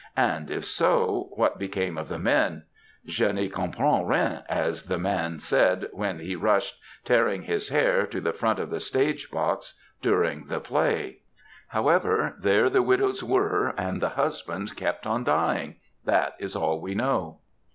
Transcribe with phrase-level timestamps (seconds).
[0.17, 2.63] And if so, what became of the men?
[3.05, 8.19] ^^ Je tCy camprends rieni'' as the man said when he rushed, tearing his hair, to
[8.19, 11.19] the front of the stage box during the play!
[11.67, 15.75] However, there the widows were, and the husbands kept on dying.
[16.05, 17.37] That is all we know.